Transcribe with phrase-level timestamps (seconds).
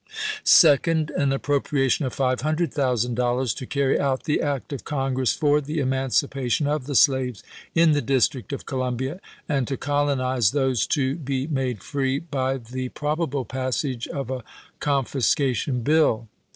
[0.43, 6.65] Second, an appropriation of $500,000" to carry out the Act of Congress for the emancipation
[6.65, 7.43] of the slaves
[7.75, 12.57] in the District of Columbia, and to colonize those to approved be made free by
[12.57, 14.43] the probable passage of a
[14.79, 16.27] confis m2.' cation bill."